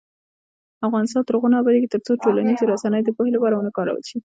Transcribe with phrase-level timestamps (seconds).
[0.87, 4.17] افغانستان تر هغو نه ابادیږي، ترڅو ټولنیزې رسنۍ د پوهې لپاره ونه کارول شي.